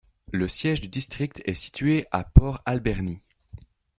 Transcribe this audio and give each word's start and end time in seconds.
Le 0.33 0.47
siège 0.47 0.81
du 0.81 0.87
district 0.87 1.43
est 1.45 1.53
situé 1.53 2.07
à 2.09 2.23
Port 2.23 2.63
Alberni. 2.65 3.21